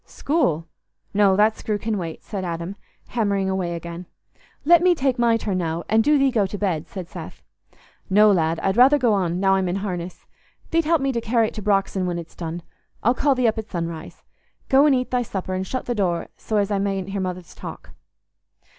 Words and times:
"School? 0.03 0.67
No, 1.13 1.35
that 1.35 1.55
screw 1.55 1.77
can 1.77 1.95
wait," 1.95 2.23
said 2.23 2.43
Adam, 2.43 2.75
hammering 3.09 3.51
away 3.51 3.75
again. 3.75 4.07
"Let 4.65 4.81
me 4.81 4.95
take 4.95 5.19
my 5.19 5.37
turn 5.37 5.59
now, 5.59 5.83
and 5.87 6.03
do 6.03 6.17
thee 6.17 6.31
go 6.31 6.47
to 6.47 6.57
bed," 6.57 6.87
said 6.87 7.07
Seth. 7.07 7.43
"No, 8.09 8.31
lad, 8.31 8.59
I'd 8.61 8.77
rather 8.77 8.97
go 8.97 9.13
on, 9.13 9.39
now 9.39 9.53
I'm 9.53 9.69
in 9.69 9.75
harness. 9.85 10.25
Thee't 10.71 10.85
help 10.85 11.01
me 11.01 11.11
to 11.11 11.21
carry 11.21 11.49
it 11.49 11.53
to 11.53 11.61
Brox'on 11.61 12.07
when 12.07 12.17
it's 12.17 12.35
done. 12.35 12.63
I'll 13.03 13.13
call 13.13 13.35
thee 13.35 13.47
up 13.47 13.59
at 13.59 13.69
sunrise. 13.69 14.23
Go 14.69 14.87
and 14.87 14.95
eat 14.95 15.11
thy 15.11 15.21
supper, 15.21 15.53
and 15.53 15.67
shut 15.67 15.85
the 15.85 15.93
door 15.93 16.29
so 16.35 16.57
as 16.57 16.71
I 16.71 16.79
mayn't 16.79 17.09
hear 17.09 17.21
Mother's 17.21 17.53
talk." 17.53 17.91